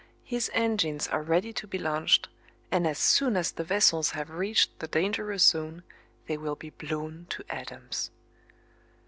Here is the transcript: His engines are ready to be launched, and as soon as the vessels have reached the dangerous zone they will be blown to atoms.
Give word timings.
His 0.23 0.49
engines 0.55 1.07
are 1.09 1.21
ready 1.21 1.53
to 1.53 1.67
be 1.67 1.77
launched, 1.77 2.27
and 2.71 2.87
as 2.87 2.97
soon 2.97 3.37
as 3.37 3.51
the 3.51 3.63
vessels 3.63 4.09
have 4.17 4.31
reached 4.31 4.79
the 4.79 4.87
dangerous 4.87 5.43
zone 5.43 5.83
they 6.25 6.37
will 6.37 6.55
be 6.55 6.71
blown 6.71 7.27
to 7.29 7.43
atoms. 7.53 8.09